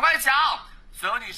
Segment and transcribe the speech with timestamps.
[0.00, 0.32] 快抢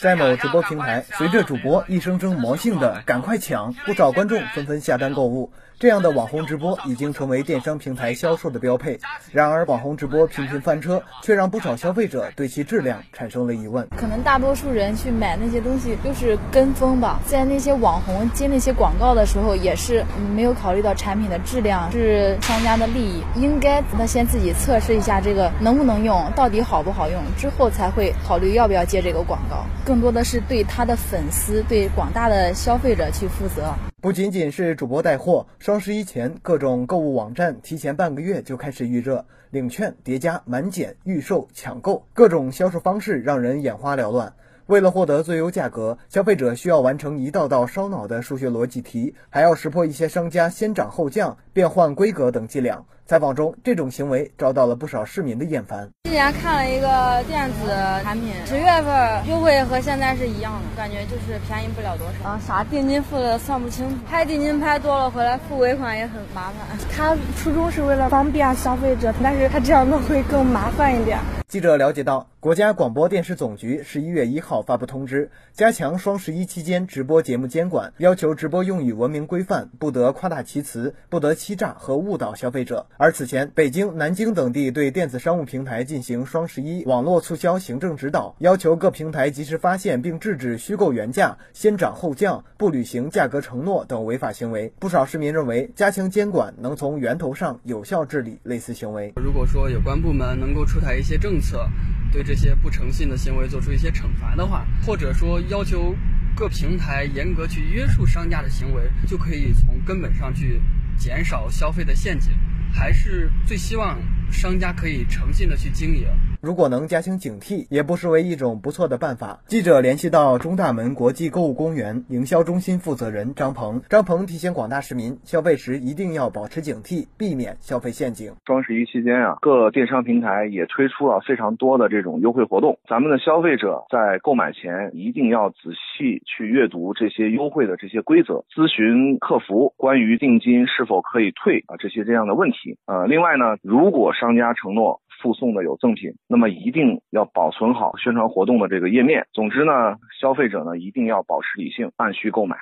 [0.01, 5.53] 在某直播平台，随着主播一声声魔性的“赶快抢”，不少观众纷纷下单购物。
[5.79, 9.01] 这样的网红直播已经成为电商平台销售的标配。
[9.33, 13.89] 然而，网红直播频频翻车，却让不少消费者对其质量产生了疑问。
[13.97, 20.05] 可能大多数人去买那些东西都是跟风吧，在那些网红接那些广告的时候，也是
[20.37, 23.25] 没有考虑到产品的质量，是商家的利益。
[23.35, 29.41] 应该他先自己测试一下这个能不能用，到底好不好用，之后才会考虑要不要接这个广
[29.85, 33.75] 更多的是对他的粉丝、对广大的消费者去负责。
[34.01, 44.33] 不仅仅是主播带货，双十一前各种购物网站提前半个月就开始预热、领券、叠加、满减、预售、抢购，各种销售方式让人眼花缭乱。
[44.67, 52.85] 为了获得最优价格，消费者需要完成一道道烧脑的数学逻辑题，还要识破一些商家先涨后降、变换规格等伎俩。
[53.05, 55.91] 采访中，这种行为遭到了不少市民的厌烦。
[56.13, 62.29] 之前看了一个电子产品，十月份优惠和现在是一样的，感觉就是便宜不了多少。
[62.29, 66.79] 啊，啥定金付的算不清楚，拍定金拍多了回来付尾款也很麻烦。
[66.95, 71.19] 他初衷是为了方便消费者，但是他这样弄会更麻烦一点。
[71.53, 82.87] 记者了解到，国家广播电视总局十一月一号发布通知，加强双十一期间直播节目监管，要求直播用语文明规范，不得夸大其词，不得欺诈和误导消费者。
[82.97, 94.73] 而此前，北京、南京等地对电子商务平台进行双十一网络促销行政指导，要求各平台及时发现并制止虚构原价、先涨后降、不履行价格承诺等违法行为。
[94.79, 99.13] 不少市民认为，加强监管能从源头上有效治理类似行为。
[99.17, 101.69] 如果说有关部门能够出台一些政策，
[102.11, 105.95] 对这些不诚信的行为做出一些惩罚的话，或者说要求
[106.35, 110.59] 各平台严格去约束商家的行为，就可以从根本上去
[110.97, 112.33] 减少消费的陷阱。
[112.73, 113.99] 还是最希望
[114.31, 116.07] 商家可以诚信的去经营。
[116.43, 119.39] 如果能加强警惕，也不失为一种不错的办法。
[119.47, 128.33] 记者联系到中大门国际购物公园营销中心负责人张鹏，张鹏提醒广大市民，消费时一定要保持警惕，避免消费陷阱。
[128.45, 142.79] 双十一期间啊，各电商平台也推出了非常多的这种优惠活动，咱们的消费者在购买前一定要仔细去阅读这些优惠的这些规则，咨询客服关于定金是否可以退啊这些这样的问题。
[142.87, 145.01] 呃，另外呢，如果商家承诺。
[145.23, 149.27] 附送的有赠品，那么一定要保存好宣传活动的这个页面。
[149.33, 152.57] 总之呢，消费者呢一定要保持理性，按需购买。